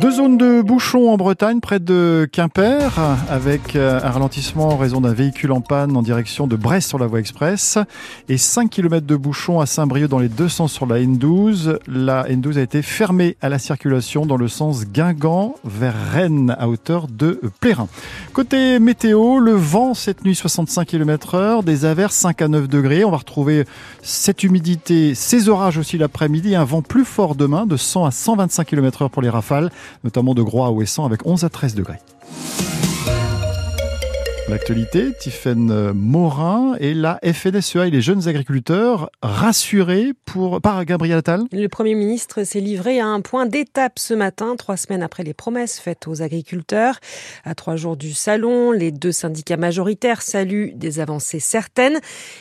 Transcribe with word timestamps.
Deux 0.00 0.12
zones 0.12 0.38
de 0.38 0.62
bouchons 0.62 1.10
en 1.10 1.16
Bretagne, 1.16 1.58
près 1.58 1.80
de 1.80 2.28
Quimper, 2.30 3.00
avec 3.28 3.74
euh, 3.74 3.98
un 4.00 4.10
ralentissement 4.10 4.68
en 4.68 4.76
raison 4.76 5.00
d'un 5.00 5.12
véhicule 5.12 5.50
en 5.50 5.60
panne 5.60 5.96
en 5.96 6.02
direction 6.02 6.46
de 6.46 6.54
Brest 6.54 6.88
sur 6.88 7.00
la 7.00 7.08
voie 7.08 7.18
express 7.18 7.78
et 8.28 8.38
5 8.38 8.70
km 8.70 9.04
de 9.04 9.16
bouchons 9.16 9.58
à 9.58 9.66
Saint-Brieuc 9.66 10.06
dans 10.06 10.20
les 10.20 10.28
deux 10.28 10.48
sens 10.48 10.72
sur 10.72 10.86
la 10.86 11.00
N12. 11.00 11.78
La 11.88 12.28
N12 12.28 12.58
a 12.58 12.62
été 12.62 12.82
fermée 12.82 13.36
à 13.42 13.48
la 13.48 13.58
circulation 13.58 14.24
dans 14.24 14.36
le 14.36 14.46
sens 14.46 14.84
Guingamp 14.86 15.56
vers 15.64 15.96
Rennes 16.12 16.54
à 16.60 16.68
hauteur 16.68 17.08
de 17.08 17.40
Plérin. 17.58 17.88
Côté 18.32 18.78
météo, 18.78 19.40
le 19.40 19.52
vent 19.52 19.94
cette 19.94 20.24
nuit 20.24 20.36
65 20.36 20.86
km 20.86 21.34
heure, 21.34 21.62
des 21.64 21.84
averses 21.84 22.14
5 22.14 22.40
à 22.42 22.46
9 22.46 22.68
degrés. 22.68 23.04
On 23.04 23.10
va 23.10 23.16
retrouver 23.16 23.64
cette 24.02 24.44
humidité, 24.44 25.16
ces 25.16 25.48
orages 25.48 25.76
aussi 25.76 25.98
l'après-midi, 25.98 26.54
un 26.54 26.64
vent 26.64 26.82
plus 26.82 27.04
fort 27.04 27.34
demain 27.34 27.66
de 27.66 27.76
100 27.76 28.04
à 28.04 28.10
125 28.12 28.64
km 28.64 29.02
heure 29.02 29.10
pour 29.10 29.22
les 29.22 29.30
rafales 29.30 29.70
notamment 30.04 30.34
de 30.34 30.42
Groix 30.42 30.66
à 30.66 30.70
Ouessant 30.70 31.04
avec 31.04 31.26
11 31.26 31.44
à 31.44 31.48
13 31.48 31.74
degrés. 31.74 32.00
L'actualité, 34.48 35.12
Tiffaine 35.12 35.92
Morin 35.92 36.74
et 36.80 36.94
la 36.94 37.20
FNSEA 37.22 37.88
et 37.88 37.90
les 37.90 38.00
jeunes 38.00 38.28
agriculteurs 38.28 39.10
rassurés 39.20 40.14
pour, 40.24 40.62
par 40.62 40.82
Gabriel 40.86 41.18
Attal. 41.18 41.42
Le 41.52 41.66
Premier 41.68 41.94
ministre 41.94 42.44
s'est 42.44 42.60
livré 42.60 42.98
à 42.98 43.06
un 43.08 43.20
point 43.20 43.44
d'étape 43.44 43.98
ce 43.98 44.14
matin, 44.14 44.56
trois 44.56 44.78
semaines 44.78 45.02
après 45.02 45.22
les 45.22 45.34
promesses 45.34 45.78
faites 45.78 46.08
aux 46.08 46.22
agriculteurs. 46.22 46.98
À 47.44 47.54
trois 47.54 47.76
jours 47.76 47.98
du 47.98 48.14
salon, 48.14 48.72
les 48.72 48.90
deux 48.90 49.12
syndicats 49.12 49.58
majoritaires 49.58 50.22
saluent 50.22 50.72
des 50.74 50.98
avancées 50.98 51.40
certaines, 51.40 51.98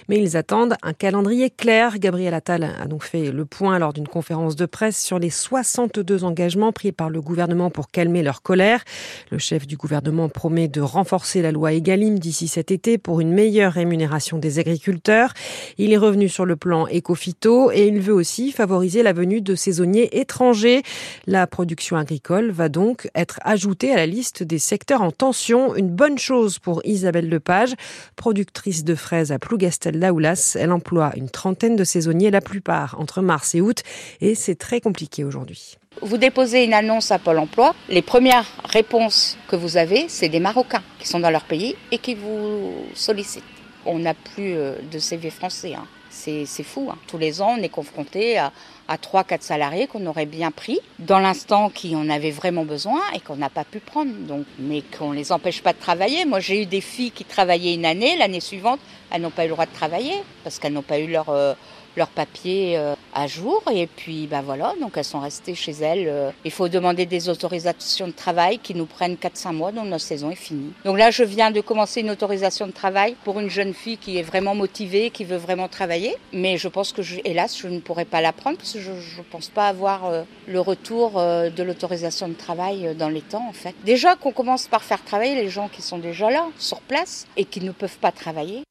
mais 0.07 0.17
ils 0.17 0.37
attendent 0.37 0.77
un 0.83 0.93
calendrier 0.93 1.49
clair. 1.49 1.99
Gabriel 1.99 2.33
Attal 2.33 2.63
a 2.63 2.85
donc 2.85 3.03
fait 3.03 3.31
le 3.31 3.43
point 3.43 3.79
lors 3.79 3.91
d'une 3.91 4.07
conférence 4.07 4.55
de 4.55 4.65
presse 4.65 5.03
sur 5.03 5.19
les 5.19 5.29
62 5.29 6.23
engagements 6.23 6.71
pris 6.71 6.93
par 6.93 7.09
le 7.09 7.19
gouvernement 7.19 7.69
pour 7.69 7.89
calmer 7.89 8.23
leur 8.23 8.43
colère. 8.43 8.85
Le 9.29 9.39
chef 9.39 9.67
du 9.67 9.75
gouvernement 9.75 10.29
promet 10.29 10.69
de 10.69 10.79
renforcer 10.79 11.41
la 11.41 11.51
loi 11.51 11.73
égale 11.73 11.96
d'ici 11.97 12.47
cet 12.47 12.69
été 12.69 12.99
pour 12.99 13.19
une 13.21 13.33
meilleure 13.33 13.73
rémunération 13.73 14.37
des 14.37 14.59
agriculteurs. 14.59 15.33
Il 15.79 15.91
est 15.91 15.97
revenu 15.97 16.29
sur 16.29 16.45
le 16.45 16.55
plan 16.55 16.85
éco-phyto 16.85 17.71
et 17.71 17.87
il 17.87 17.99
veut 17.99 18.13
aussi 18.13 18.51
favoriser 18.51 19.01
la 19.01 19.13
venue 19.13 19.41
de 19.41 19.55
saisonniers 19.55 20.19
étrangers. 20.19 20.83
La 21.25 21.47
production 21.47 21.97
agricole 21.97 22.51
va 22.51 22.69
donc 22.69 23.09
être 23.15 23.39
ajoutée 23.43 23.91
à 23.91 23.95
la 23.95 24.05
liste 24.05 24.43
des 24.43 24.59
secteurs 24.59 25.01
en 25.01 25.11
tension. 25.11 25.75
Une 25.75 25.89
bonne 25.89 26.19
chose 26.19 26.59
pour 26.59 26.81
Isabelle 26.85 27.29
Lepage, 27.29 27.73
productrice 28.15 28.83
de 28.83 28.93
fraises 28.93 29.31
à 29.31 29.39
Plougastel-Daoulas. 29.39 30.55
Elle 30.59 30.71
emploie 30.71 31.13
une 31.17 31.29
trentaine 31.29 31.75
de 31.75 31.83
saisonniers, 31.83 32.29
la 32.29 32.41
plupart 32.41 32.95
entre 32.99 33.21
mars 33.21 33.55
et 33.55 33.61
août, 33.61 33.81
et 34.21 34.35
c'est 34.35 34.55
très 34.55 34.81
compliqué 34.81 35.23
aujourd'hui. 35.23 35.77
Vous 36.01 36.17
déposez 36.17 36.63
une 36.63 36.73
annonce 36.73 37.11
à 37.11 37.17
Pôle 37.17 37.39
emploi, 37.39 37.73
les 37.89 38.03
premières 38.03 38.45
réponses 38.65 39.37
que 39.47 39.55
vous 39.55 39.77
avez, 39.77 40.05
c'est 40.09 40.29
des 40.29 40.39
Marocains 40.39 40.83
qui 40.99 41.07
sont 41.07 41.19
dans 41.19 41.31
leur 41.31 41.43
pays 41.43 41.75
et 41.91 41.97
qui 41.97 42.13
vous 42.13 42.85
sollicitent. 42.93 43.43
On 43.85 43.99
n'a 43.99 44.13
plus 44.13 44.53
euh, 44.55 44.75
de 44.91 44.99
CV 44.99 45.29
français. 45.31 45.73
Hein. 45.73 45.85
C'est 46.09 46.63
fou. 46.63 46.89
Hein. 46.91 46.97
Tous 47.07 47.17
les 47.17 47.41
ans, 47.41 47.55
on 47.57 47.61
est 47.61 47.69
confronté 47.69 48.37
à, 48.37 48.51
à 48.87 48.97
3-4 48.97 49.41
salariés 49.41 49.87
qu'on 49.87 50.05
aurait 50.07 50.25
bien 50.25 50.51
pris 50.51 50.79
dans 50.99 51.19
l'instant 51.19 51.69
qui 51.69 51.95
en 51.95 52.09
avait 52.09 52.31
vraiment 52.31 52.65
besoin 52.65 52.99
et 53.15 53.19
qu'on 53.19 53.37
n'a 53.37 53.49
pas 53.49 53.63
pu 53.63 53.79
prendre. 53.79 54.11
Donc, 54.11 54.45
mais 54.59 54.81
qu'on 54.97 55.11
ne 55.11 55.15
les 55.15 55.31
empêche 55.31 55.61
pas 55.61 55.73
de 55.73 55.79
travailler. 55.79 56.25
Moi, 56.25 56.39
j'ai 56.41 56.63
eu 56.63 56.65
des 56.65 56.81
filles 56.81 57.11
qui 57.11 57.23
travaillaient 57.23 57.75
une 57.75 57.85
année, 57.85 58.17
l'année 58.17 58.41
suivante, 58.41 58.79
elles 59.09 59.21
n'ont 59.21 59.29
pas 59.29 59.45
eu 59.45 59.47
le 59.47 59.53
droit 59.53 59.65
de 59.65 59.73
travailler 59.73 60.15
parce 60.43 60.59
qu'elles 60.59 60.73
n'ont 60.73 60.81
pas 60.81 60.99
eu 60.99 61.07
leur, 61.07 61.29
euh, 61.29 61.53
leur 61.95 62.09
papier 62.09 62.77
euh, 62.77 62.95
à 63.17 63.25
jour. 63.25 63.63
Et 63.73 63.87
puis, 63.87 64.27
ben 64.27 64.41
voilà, 64.41 64.73
donc 64.79 64.93
elles 64.95 65.03
sont 65.03 65.19
restées 65.19 65.55
chez 65.55 65.71
elles. 65.71 66.07
Euh. 66.07 66.31
Il 66.45 66.51
faut 66.51 66.69
demander 66.69 67.05
des 67.05 67.29
autorisations 67.29 68.07
de 68.07 68.11
travail 68.11 68.59
qui 68.59 68.75
nous 68.75 68.85
prennent 68.85 69.15
4-5 69.15 69.53
mois, 69.53 69.71
donc 69.71 69.87
notre 69.87 70.03
saison 70.03 70.29
est 70.29 70.35
finie. 70.35 70.71
Donc 70.85 70.97
là, 70.97 71.09
je 71.09 71.23
viens 71.23 71.49
de 71.49 71.59
commencer 71.61 72.01
une 72.01 72.11
autorisation 72.11 72.67
de 72.67 72.71
travail 72.71 73.15
pour 73.23 73.39
une 73.39 73.49
jeune 73.49 73.73
fille 73.73 73.97
qui 73.97 74.17
est 74.17 74.23
vraiment 74.23 74.53
motivée, 74.53 75.09
qui 75.09 75.25
veut 75.25 75.37
vraiment 75.37 75.67
travailler. 75.67 76.15
Mais 76.31 76.57
je 76.57 76.67
pense 76.67 76.93
que, 76.93 77.01
hélas, 77.25 77.57
je 77.57 77.67
ne 77.67 77.79
pourrai 77.79 78.05
pas 78.05 78.21
la 78.21 78.33
prendre 78.33 78.57
parce 78.57 78.73
que 78.73 78.79
je 78.79 78.91
ne 78.91 79.23
pense 79.31 79.49
pas 79.49 79.67
avoir 79.67 80.05
euh, 80.05 80.23
le 80.47 80.59
retour 80.59 81.13
de 81.13 81.63
l'autorisation 81.63 82.27
de 82.27 82.33
travail 82.33 82.95
dans 82.95 83.09
les 83.09 83.21
temps, 83.21 83.47
en 83.49 83.53
fait. 83.53 83.73
Déjà 83.83 84.15
qu'on 84.15 84.31
commence 84.31 84.67
par 84.67 84.83
faire 84.83 85.03
travailler 85.03 85.35
les 85.35 85.49
gens 85.49 85.69
qui 85.69 85.81
sont 85.81 85.97
déjà 85.97 86.29
là, 86.29 86.45
sur 86.59 86.81
place, 86.81 87.25
et 87.35 87.45
qui 87.45 87.61
ne 87.61 87.71
peuvent 87.71 87.97
pas 87.97 88.11
travailler. 88.11 88.63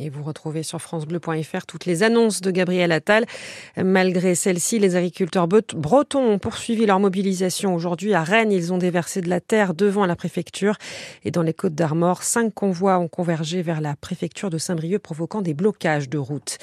Et 0.00 0.10
vous 0.10 0.22
retrouvez 0.22 0.62
sur 0.62 0.80
francebleu.fr 0.80 1.66
toutes 1.66 1.84
les 1.84 2.04
annonces 2.04 2.40
de 2.40 2.52
Gabriel 2.52 2.92
Attal. 2.92 3.26
Malgré 3.76 4.36
celles-ci, 4.36 4.78
les 4.78 4.94
agriculteurs 4.94 5.48
bretons 5.48 6.22
ont 6.22 6.38
poursuivi 6.38 6.86
leur 6.86 7.00
mobilisation 7.00 7.74
aujourd'hui 7.74 8.14
à 8.14 8.22
Rennes. 8.22 8.52
Ils 8.52 8.72
ont 8.72 8.78
déversé 8.78 9.22
de 9.22 9.28
la 9.28 9.40
terre 9.40 9.74
devant 9.74 10.06
la 10.06 10.14
préfecture. 10.14 10.76
Et 11.24 11.32
dans 11.32 11.42
les 11.42 11.52
Côtes 11.52 11.74
d'Armor, 11.74 12.22
cinq 12.22 12.54
convois 12.54 13.00
ont 13.00 13.08
convergé 13.08 13.60
vers 13.60 13.80
la 13.80 13.96
préfecture 13.96 14.50
de 14.50 14.58
Saint-Brieuc, 14.58 15.02
provoquant 15.02 15.42
des 15.42 15.52
blocages 15.52 16.08
de 16.08 16.18
route. 16.18 16.58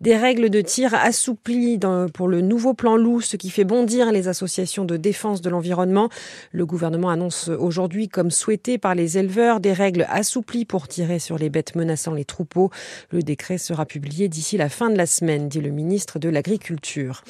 Des 0.00 0.16
règles 0.16 0.48
de 0.48 0.62
tir 0.62 0.94
assouplies 0.94 1.78
pour 2.14 2.26
le 2.26 2.40
nouveau 2.40 2.72
plan 2.72 2.96
loup, 2.96 3.20
ce 3.20 3.36
qui 3.36 3.50
fait 3.50 3.64
bondir 3.64 4.12
les 4.12 4.28
associations 4.28 4.86
de 4.86 4.96
défense 4.96 5.42
de 5.42 5.50
l'environnement. 5.50 6.08
Le 6.52 6.64
gouvernement 6.64 7.10
annonce 7.10 7.48
aujourd'hui, 7.48 8.08
comme 8.08 8.30
souhaité 8.30 8.78
par 8.78 8.94
les 8.94 9.18
éleveurs, 9.18 9.60
des 9.60 9.74
règles 9.74 10.06
assouplies 10.08 10.64
pour 10.64 10.88
tirer 10.88 11.18
sur 11.18 11.36
les 11.36 11.50
bêtes 11.50 11.74
menaçant 11.74 12.14
les 12.14 12.24
troupeaux. 12.24 12.70
Le 13.10 13.22
décret 13.22 13.58
sera 13.58 13.86
publié 13.86 14.28
d'ici 14.28 14.56
la 14.56 14.68
fin 14.68 14.90
de 14.90 14.96
la 14.96 15.06
semaine, 15.06 15.48
dit 15.48 15.60
le 15.60 15.70
ministre 15.70 16.18
de 16.18 16.28
l'Agriculture. 16.28 17.22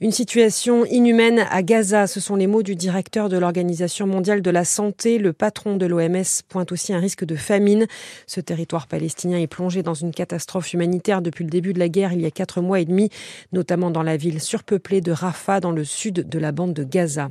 Une 0.00 0.12
situation 0.12 0.84
inhumaine 0.84 1.46
à 1.50 1.62
Gaza, 1.62 2.06
ce 2.06 2.20
sont 2.20 2.36
les 2.36 2.46
mots 2.46 2.62
du 2.62 2.76
directeur 2.76 3.28
de 3.28 3.38
l'Organisation 3.38 4.06
mondiale 4.06 4.42
de 4.42 4.50
la 4.50 4.64
santé. 4.64 5.18
Le 5.18 5.32
patron 5.32 5.76
de 5.76 5.86
l'OMS 5.86 6.42
pointe 6.48 6.72
aussi 6.72 6.92
un 6.92 7.00
risque 7.00 7.24
de 7.24 7.36
famine. 7.36 7.86
Ce 8.26 8.40
territoire 8.40 8.86
palestinien 8.86 9.38
est 9.38 9.46
plongé 9.46 9.82
dans 9.82 9.94
une 9.94 10.12
catastrophe 10.12 10.72
humanitaire 10.72 11.22
depuis 11.22 11.44
le 11.44 11.50
début 11.50 11.72
de 11.72 11.78
la 11.78 11.88
guerre 11.88 12.12
il 12.12 12.20
y 12.20 12.26
a 12.26 12.30
quatre 12.30 12.60
mois 12.60 12.80
et 12.80 12.84
demi, 12.84 13.10
notamment 13.52 13.90
dans 13.90 14.02
la 14.02 14.16
ville 14.16 14.40
surpeuplée 14.40 15.00
de 15.00 15.12
Rafah, 15.12 15.60
dans 15.60 15.72
le 15.72 15.84
sud 15.84 16.28
de 16.28 16.38
la 16.38 16.52
bande 16.52 16.72
de 16.72 16.84
Gaza. 16.84 17.28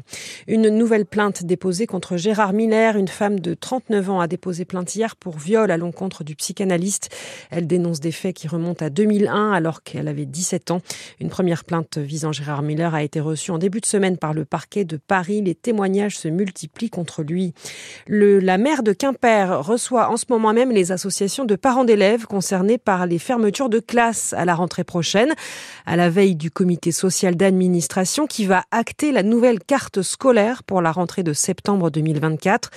Une 0.48 0.70
nouvelle 0.70 1.06
plainte 1.06 1.44
déposée 1.44 1.88
contre 1.88 2.18
Gérard 2.18 2.54
Miller, 2.54 2.98
une 2.98 3.08
femme 3.08 3.40
de 3.40 3.54
39 3.54 4.10
ans 4.10 4.20
a 4.20 4.28
déposé 4.28 4.66
plainte 4.66 4.96
hier 4.96 5.16
pour 5.16 5.38
viol 5.38 5.72
à 5.72 5.78
l'encontre 5.78 6.24
du 6.24 6.36
psychanalyste. 6.36 7.10
Elle 7.56 7.68
dénonce 7.68 8.02
des 8.02 8.12
faits 8.12 8.36
qui 8.36 8.50
remontent 8.50 8.86
à 8.86 8.90
2001 8.90 9.54
alors 9.54 9.82
qu'elle 9.82 10.10
avait 10.10 10.26
17 10.26 10.72
ans. 10.72 10.82
Une 11.22 11.30
première 11.30 11.64
plainte 11.64 11.98
visant 11.98 12.34
Gérard 12.34 12.64
Miller 12.64 12.94
a 12.94 13.02
été 13.02 13.22
reçue 13.22 13.52
en 13.52 13.58
début 13.58 13.80
de 13.80 13.86
semaine 13.86 14.18
par 14.18 14.34
le 14.34 14.44
parquet 14.44 14.84
de 14.84 14.98
Paris. 14.98 15.42
Les 15.42 15.56
témoignages 15.56 16.18
se 16.18 16.28
multiplient 16.28 16.90
contre 16.90 17.24
lui. 17.24 17.54
La 18.08 18.58
maire 18.58 18.84
de 18.84 18.92
Quimper 18.92 19.66
reçoit 19.66 20.10
en 20.10 20.18
ce 20.18 20.26
moment 20.28 20.52
même 20.52 20.70
les 20.70 20.92
associations 20.92 21.46
de 21.46 21.56
parents 21.56 21.86
d'élèves 21.86 22.26
concernés 22.26 22.78
par 22.78 23.06
les 23.06 23.20
fermetures 23.20 23.70
de 23.70 23.80
classes 23.80 24.34
à 24.34 24.44
la 24.44 24.54
rentrée 24.54 24.84
prochaine, 24.84 25.34
à 25.86 25.96
la 25.96 26.10
veille 26.10 26.36
du 26.36 26.52
comité 26.52 26.92
social 26.92 27.38
d'administration 27.38 28.28
qui 28.28 28.46
va 28.46 28.66
acter 28.72 29.14
la 29.14 29.24
nouvelle 29.24 29.60
carte 29.60 30.02
scolaire 30.02 30.64
pour 30.64 30.82
la 30.82 30.92
rentrée 30.92 31.24
de 31.24 31.32
septembre 31.32 31.90
2024. 31.90 32.70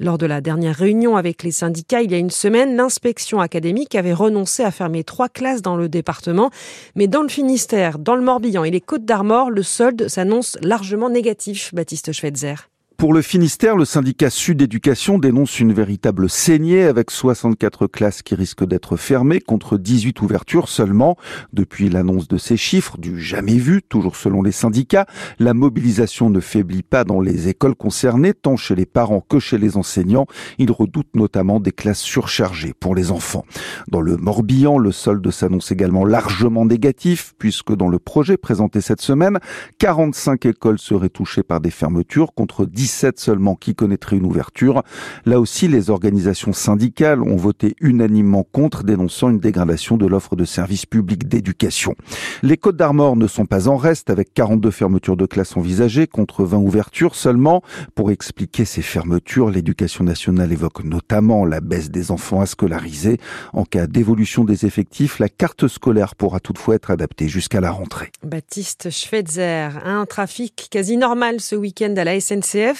Lors 0.00 0.18
de 0.18 0.26
la 0.26 0.40
dernière 0.40 0.74
réunion 0.74 1.16
avec 1.16 1.44
les 1.44 1.52
syndicats 1.52 2.02
il 2.02 2.10
y 2.10 2.14
a 2.14 2.18
une 2.18 2.30
semaine, 2.30 2.74
l'inspection 2.74 3.38
académique 3.38 3.94
avait 3.94 4.12
renoncé 4.14 4.62
à 4.62 4.70
fermer 4.70 5.04
trois 5.04 5.28
classes 5.28 5.62
dans 5.62 5.76
le 5.76 5.88
département. 5.88 6.50
Mais 6.94 7.06
dans 7.06 7.22
le 7.22 7.28
Finistère, 7.28 7.98
dans 7.98 8.16
le 8.16 8.22
Morbihan 8.22 8.64
et 8.64 8.70
les 8.70 8.80
Côtes 8.80 9.04
d'Armor, 9.04 9.50
le 9.50 9.62
solde 9.62 10.08
s'annonce 10.08 10.56
largement 10.62 11.10
négatif, 11.10 11.74
Baptiste 11.74 12.12
Schweitzer. 12.12 12.68
Pour 12.96 13.12
le 13.12 13.22
Finistère, 13.22 13.76
le 13.76 13.84
syndicat 13.84 14.30
Sud 14.30 14.62
Éducation 14.62 15.18
dénonce 15.18 15.58
une 15.58 15.72
véritable 15.72 16.30
saignée 16.30 16.84
avec 16.84 17.10
64 17.10 17.88
classes 17.88 18.22
qui 18.22 18.36
risquent 18.36 18.64
d'être 18.64 18.96
fermées 18.96 19.40
contre 19.40 19.78
18 19.78 20.22
ouvertures 20.22 20.68
seulement. 20.68 21.16
Depuis 21.52 21.90
l'annonce 21.90 22.28
de 22.28 22.38
ces 22.38 22.56
chiffres, 22.56 22.96
du 22.96 23.20
jamais 23.20 23.56
vu, 23.56 23.82
toujours 23.82 24.14
selon 24.14 24.42
les 24.42 24.52
syndicats, 24.52 25.06
la 25.40 25.54
mobilisation 25.54 26.30
ne 26.30 26.38
faiblit 26.38 26.84
pas 26.84 27.02
dans 27.02 27.20
les 27.20 27.48
écoles 27.48 27.74
concernées, 27.74 28.32
tant 28.32 28.56
chez 28.56 28.76
les 28.76 28.86
parents 28.86 29.20
que 29.28 29.40
chez 29.40 29.58
les 29.58 29.76
enseignants. 29.76 30.26
Ils 30.58 30.70
redoutent 30.70 31.16
notamment 31.16 31.58
des 31.58 31.72
classes 31.72 32.00
surchargées 32.00 32.74
pour 32.78 32.94
les 32.94 33.10
enfants. 33.10 33.44
Dans 33.88 34.00
le 34.00 34.16
Morbihan, 34.16 34.78
le 34.78 34.92
solde 34.92 35.28
s'annonce 35.30 35.72
également 35.72 36.04
largement 36.04 36.64
négatif, 36.64 37.34
puisque 37.38 37.74
dans 37.74 37.88
le 37.88 37.98
projet 37.98 38.36
présenté 38.36 38.80
cette 38.80 39.02
semaine, 39.02 39.40
45 39.78 40.46
écoles 40.46 40.78
seraient 40.78 41.08
touchées 41.08 41.42
par 41.42 41.60
des 41.60 41.72
fermetures 41.72 42.32
contre 42.34 42.64
10 42.64 42.83
17 42.84 43.18
seulement 43.18 43.54
qui 43.56 43.74
connaîtraient 43.74 44.16
une 44.16 44.26
ouverture. 44.26 44.82
Là 45.24 45.40
aussi, 45.40 45.68
les 45.68 45.88
organisations 45.88 46.52
syndicales 46.52 47.22
ont 47.22 47.36
voté 47.36 47.76
unanimement 47.80 48.42
contre, 48.42 48.84
dénonçant 48.84 49.30
une 49.30 49.38
dégradation 49.38 49.96
de 49.96 50.06
l'offre 50.06 50.36
de 50.36 50.44
services 50.44 50.84
publics 50.84 51.26
d'éducation. 51.26 51.94
Les 52.42 52.58
Côtes 52.58 52.76
d'Armor 52.76 53.16
ne 53.16 53.26
sont 53.26 53.46
pas 53.46 53.68
en 53.68 53.78
reste, 53.78 54.10
avec 54.10 54.34
42 54.34 54.70
fermetures 54.70 55.16
de 55.16 55.24
classes 55.24 55.56
envisagées 55.56 56.06
contre 56.06 56.44
20 56.44 56.58
ouvertures 56.58 57.14
seulement. 57.14 57.62
Pour 57.94 58.10
expliquer 58.10 58.66
ces 58.66 58.82
fermetures, 58.82 59.48
l'éducation 59.48 60.04
nationale 60.04 60.52
évoque 60.52 60.84
notamment 60.84 61.46
la 61.46 61.62
baisse 61.62 61.90
des 61.90 62.10
enfants 62.10 62.42
à 62.42 62.46
scolariser. 62.46 63.18
En 63.54 63.64
cas 63.64 63.86
d'évolution 63.86 64.44
des 64.44 64.66
effectifs, 64.66 65.20
la 65.20 65.30
carte 65.30 65.68
scolaire 65.68 66.16
pourra 66.16 66.38
toutefois 66.38 66.74
être 66.74 66.90
adaptée 66.90 67.28
jusqu'à 67.28 67.62
la 67.62 67.70
rentrée. 67.70 68.10
Baptiste 68.22 68.90
Schweitzer, 68.90 69.70
un 69.86 70.04
trafic 70.04 70.68
quasi 70.70 70.98
normal 70.98 71.40
ce 71.40 71.56
week-end 71.56 71.94
à 71.96 72.04
la 72.04 72.20
SNCF 72.20 72.73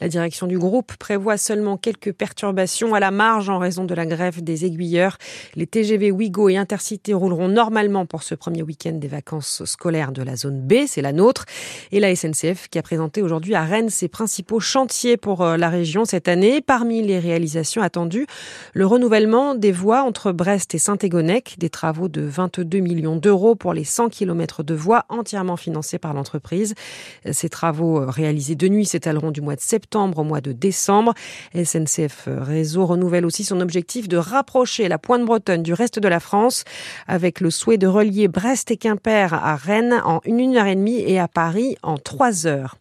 La 0.00 0.08
direction 0.08 0.46
du 0.46 0.58
groupe 0.58 0.96
prévoit 0.96 1.36
seulement 1.36 1.76
quelques 1.76 2.12
perturbations 2.12 2.94
à 2.94 3.00
la 3.00 3.10
marge 3.10 3.48
en 3.48 3.58
raison 3.58 3.84
de 3.84 3.94
la 3.94 4.06
grève 4.06 4.42
des 4.42 4.64
aiguilleurs. 4.64 5.18
Les 5.54 5.66
TGV 5.66 6.10
Ouigo 6.10 6.48
et 6.48 6.56
Intercité 6.56 7.14
rouleront 7.14 7.48
normalement 7.48 8.06
pour 8.06 8.22
ce 8.22 8.34
premier 8.34 8.62
week-end 8.62 8.92
des 8.92 9.08
vacances 9.08 9.64
scolaires 9.64 10.12
de 10.12 10.22
la 10.22 10.36
zone 10.36 10.60
B, 10.60 10.86
c'est 10.86 11.02
la 11.02 11.12
nôtre. 11.12 11.44
Et 11.90 12.00
la 12.00 12.14
SNCF 12.14 12.68
qui 12.68 12.78
a 12.78 12.82
présenté 12.82 13.22
aujourd'hui 13.22 13.54
à 13.54 13.64
Rennes 13.64 13.90
ses 13.90 14.08
principaux 14.08 14.60
chantiers 14.60 15.16
pour 15.16 15.42
euh, 15.42 15.56
la 15.56 15.68
région 15.68 16.04
cette 16.04 16.28
année. 16.28 16.60
Parmi 16.60 17.02
les 17.02 17.18
réalisations 17.18 17.82
attendues, 17.82 18.26
le 18.74 18.86
renouvellement 18.86 19.54
des 19.54 19.72
voies 19.72 20.02
entre 20.02 20.32
Brest 20.32 20.74
et 20.74 20.78
Saint-Égonec, 20.78 21.56
des 21.58 21.70
travaux 21.70 22.08
de 22.08 22.22
22 22.22 22.78
millions 22.78 23.16
d'euros 23.16 23.54
pour 23.54 23.74
les 23.74 23.84
100 23.84 24.10
km 24.10 24.62
de 24.62 24.74
voies 24.74 25.04
entièrement 25.08 25.56
financés 25.56 25.98
par 25.98 26.14
l'entreprise. 26.14 26.74
Ces 27.30 27.48
travaux 27.48 28.00
euh, 28.00 28.06
réalisés 28.06 28.54
de 28.54 28.68
nuit 28.68 28.86
s'étaleront 28.86 29.31
du 29.32 29.40
mois 29.40 29.56
de 29.56 29.60
septembre 29.60 30.18
au 30.18 30.24
mois 30.24 30.40
de 30.40 30.52
décembre. 30.52 31.14
SNCF 31.54 32.28
Réseau 32.28 32.86
renouvelle 32.86 33.26
aussi 33.26 33.44
son 33.44 33.60
objectif 33.60 34.08
de 34.08 34.16
rapprocher 34.16 34.88
la 34.88 34.98
Pointe-Bretonne 34.98 35.62
du 35.62 35.72
reste 35.72 35.98
de 35.98 36.08
la 36.08 36.20
France 36.20 36.64
avec 37.06 37.40
le 37.40 37.50
souhait 37.50 37.78
de 37.78 37.86
relier 37.86 38.28
Brest 38.28 38.70
et 38.70 38.76
Quimper 38.76 39.34
à 39.34 39.56
Rennes 39.56 40.00
en 40.04 40.20
une 40.24 40.56
heure 40.56 40.66
et 40.66 40.76
demie 40.76 41.00
et 41.00 41.18
à 41.18 41.28
Paris 41.28 41.76
en 41.82 41.96
trois 41.96 42.46
heures. 42.46 42.76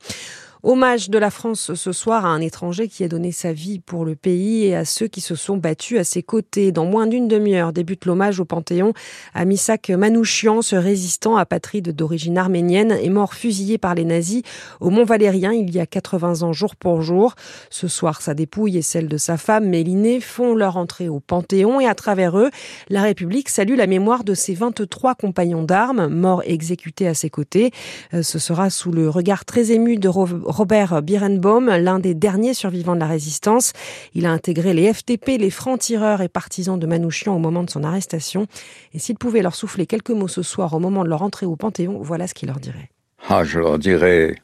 Hommage 0.63 1.10
de 1.10 1.18
la 1.18 1.31
France 1.31 1.74
ce 1.74 1.92
soir 1.92 2.24
à 2.24 2.30
un 2.30 2.40
étranger 2.40 2.88
qui 2.88 3.04
a 3.04 3.08
donné 3.08 3.31
sa 3.31 3.52
vie 3.52 3.80
pour 3.80 4.06
le 4.06 4.16
pays 4.16 4.66
et 4.66 4.75
à 4.75 4.86
ceux 4.86 5.08
qui 5.08 5.19
se 5.19 5.34
sont 5.34 5.58
battus 5.58 5.98
à 5.98 6.04
ses 6.04 6.22
côtés. 6.22 6.72
Dans 6.72 6.86
moins 6.86 7.08
d'une 7.08 7.28
demi-heure 7.28 7.74
débute 7.74 8.06
l'hommage 8.06 8.40
au 8.40 8.46
Panthéon 8.46 8.94
à 9.34 9.44
Misak 9.46 9.90
Manouchian, 9.90 10.62
ce 10.62 10.75
résistant 10.75 11.36
apatride 11.36 11.96
d'origine 11.96 12.38
arménienne 12.38 12.92
est 12.92 13.10
mort 13.10 13.34
fusillé 13.34 13.80
par 13.80 13.96
les 13.96 14.06
nazis 14.06 14.44
au 14.80 14.92
Mont 14.92 15.04
Valérien 15.04 15.52
il 15.52 15.74
y 15.74 15.80
a 15.80 15.88
80 15.88 16.44
ans 16.44 16.54
jour 16.54 16.75
pour 16.75 17.02
jour. 17.02 17.34
Ce 17.72 17.88
soir, 17.88 18.22
sa 18.22 18.36
dépouille 18.36 18.78
et 18.78 18.84
celle 18.84 19.08
de 19.08 19.18
sa 19.18 19.38
femme 19.38 19.68
Mélinée 19.68 20.19
font 20.19 20.54
leur 20.54 20.78
entrée 20.78 21.10
au 21.10 21.19
Panthéon 21.19 21.80
et 21.80 21.88
à 21.88 21.96
travers 21.96 22.38
eux, 22.38 22.52
la 22.90 23.02
République 23.02 23.50
salue 23.50 23.75
la 23.75 23.88
mémoire 23.88 24.24
de 24.24 24.36
ses 24.36 24.54
23 24.54 25.16
compagnons 25.16 25.63
d'armes 25.63 26.08
morts 26.08 26.44
exécutés 26.46 27.08
à 27.08 27.16
ses 27.16 27.31
côtés. 27.31 27.72
Euh, 28.13 28.22
ce 28.22 28.38
sera 28.38 28.69
sous 28.69 28.92
le 28.92 29.10
regard 29.10 29.44
très 29.44 29.72
ému 29.72 29.98
de 29.98 30.08
Robert 30.51 31.01
Birenbaum, 31.01 31.69
l'un 31.69 32.00
des 32.00 32.13
derniers 32.13 32.53
survivants 32.53 32.95
de 32.95 33.00
la 33.00 33.07
résistance. 33.07 33.74
Il 34.13 34.25
a 34.25 34.31
intégré 34.31 34.74
les 34.74 34.94
FTP, 34.94 35.39
les 35.39 35.50
francs-tireurs 35.50 36.21
et 36.21 36.27
partisans 36.30 36.77
de 36.77 36.86
Manouchian 36.86 37.36
au 37.36 37.39
moment 37.39 37.63
de 37.63 37.69
son 37.69 37.83
arrestation. 37.83 38.48
Et 38.94 39.00
s'il 39.00 39.18
pouvait 39.18 39.42
leur 39.42 39.56
souffler 39.56 39.86
quelques 39.86 40.12
mots 40.12 40.27
ce 40.27 40.44
soir 40.44 40.74
au 40.74 40.80
moment 40.80 41.03
de 41.03 41.09
leur 41.09 41.21
entrée 41.21 41.45
au 41.45 41.56
Panthéon, 41.56 42.00
voilà 42.01 42.27
ce 42.27 42.33
qu'il 42.33 42.50
leur 42.50 42.59
dirait. 42.59 42.89
Ah, 43.30 43.44
je 43.44 43.59
leur 43.59 43.80
dirais 43.80 44.36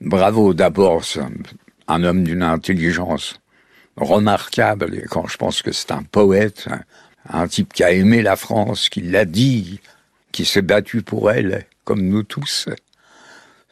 bravo 0.00 0.54
d'abord, 0.54 1.02
un 1.88 2.04
homme 2.04 2.24
d'une 2.24 2.42
intelligence 2.42 3.40
remarquable. 3.96 4.94
Et 4.94 5.04
quand 5.08 5.26
je 5.26 5.36
pense 5.36 5.62
que 5.62 5.72
c'est 5.72 5.92
un 5.92 6.02
poète, 6.02 6.68
un 7.28 7.48
type 7.48 7.72
qui 7.72 7.82
a 7.82 7.92
aimé 7.92 8.22
la 8.22 8.36
France, 8.36 8.88
qui 8.88 9.00
l'a 9.00 9.24
dit, 9.24 9.80
qui 10.32 10.44
s'est 10.44 10.62
battu 10.62 11.02
pour 11.02 11.30
elle, 11.30 11.66
comme 11.84 12.02
nous 12.02 12.22
tous 12.22 12.68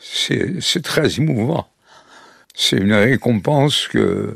c'est 0.05 0.83
très 0.83 1.17
émouvant. 1.19 1.67
C'est 2.55 2.77
une 2.77 2.93
récompense 2.93 3.89
que 3.89 4.35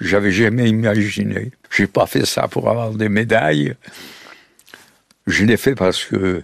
j'avais 0.00 0.32
jamais 0.32 0.68
imaginée. 0.68 1.52
J'ai 1.70 1.86
pas 1.86 2.06
fait 2.06 2.26
ça 2.26 2.48
pour 2.48 2.68
avoir 2.68 2.90
des 2.90 3.08
médailles. 3.08 3.74
Je 5.26 5.44
l'ai 5.44 5.56
fait 5.56 5.74
parce 5.74 6.04
que 6.04 6.42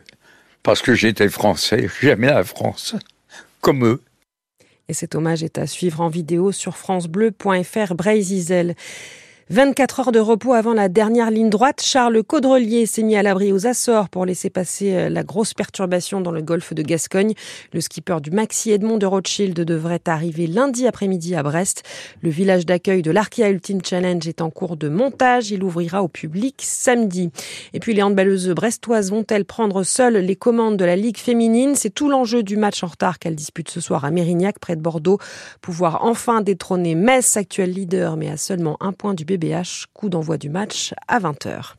parce 0.63 0.83
que 0.83 0.95
j'étais 0.95 1.29
français. 1.29 1.89
J'aimais 2.01 2.29
la 2.29 2.45
France, 2.45 2.95
comme 3.61 3.85
eux. 3.85 4.03
Et 4.89 4.95
cet 4.95 5.15
hommage 5.15 5.43
est 5.43 5.59
à 5.59 5.67
suivre 5.67 6.01
en 6.01 6.09
vidéo 6.09 6.53
sur 6.53 6.77
francebleu.fr. 6.77 7.95
Breizizel. 7.95 8.75
24 9.51 10.01
heures 10.01 10.13
de 10.13 10.19
repos 10.21 10.53
avant 10.53 10.75
la 10.75 10.91
dernière 10.91 11.31
ligne 11.31 11.49
droite, 11.49 11.81
Charles 11.83 12.23
Caudrelier 12.23 12.85
s'est 12.85 13.03
mis 13.03 13.17
à 13.17 13.23
l'abri 13.23 13.51
aux 13.51 13.67
Açores 13.67 14.11
pour 14.11 14.27
laisser 14.27 14.51
passer 14.51 14.93
euh, 14.93 15.09
la 15.09 15.23
grosse 15.23 15.55
perturbation 15.55 16.21
dans 16.21 16.33
le 16.33 16.43
golfe 16.43 16.75
de 16.75 16.83
Gascogne. 16.83 17.33
Le 17.73 17.81
skipper 17.81 18.21
du 18.21 18.31
Maxi 18.31 18.73
Edmond 18.73 18.99
de 18.99 19.07
Rothschild 19.07 19.59
devrait 19.59 20.03
arriver 20.05 20.47
lundi 20.47 20.87
après-midi 20.87 21.35
à 21.35 21.43
Brest. 21.43 21.83
Le 22.21 22.29
village 22.29 22.67
d'accueil 22.67 23.01
de 23.01 23.11
l'Arkia 23.11 23.49
Ultimate 23.49 23.87
Challenge 23.87 24.29
est 24.29 24.43
en 24.43 24.51
cours 24.51 24.77
de 24.77 24.91
montage. 24.91 25.51
Il 25.51 25.65
ouvrira 25.65 26.03
au 26.03 26.09
public 26.09 26.57
samedi. 26.63 27.31
Et 27.73 27.81
puis 27.81 27.95
les 27.95 28.03
handballeuses 28.03 28.51
brestoises 28.51 29.11
vont-elles 29.11 29.47
prendre 29.47 29.83
seules 29.83 30.19
les 30.19 30.37
commandes 30.37 30.77
de 30.77 30.85
la 30.85 30.97
Ligue 30.97 31.17
féminine? 31.17 31.75
C'est 31.75 31.89
tout 31.89 32.11
l'enjeu 32.11 32.43
du 32.43 32.59
match 32.59 32.85
en 32.85 32.89
retard 32.89 33.19
qu'elles 33.19 33.35
disputent 33.35 33.71
ce 33.71 33.81
soir 33.81 34.05
à 34.05 34.11
Mérignac, 34.11 34.59
près 34.59 34.77
de 34.77 34.83
Bordeaux. 34.83 35.17
Pouvoir 35.63 36.05
enfin 36.05 36.43
détrôner 36.43 36.95
Metz, 36.95 37.39
actuel 37.39 37.73
leader, 37.73 38.19
mais 38.19 38.29
à 38.29 38.37
seulement 38.37 38.77
un 38.81 38.93
point 38.93 39.15
du 39.15 39.25
bébé 39.25 39.38
BH, 39.39 39.87
coup 39.95 40.09
d'envoi 40.09 40.37
du 40.39 40.51
match 40.51 40.95
à 41.07 41.21
20h. 41.21 41.77